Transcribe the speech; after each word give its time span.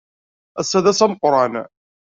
Ass-a 0.59 0.79
d 0.83 0.85
ass 0.91 0.99
ameqran. 1.05 1.53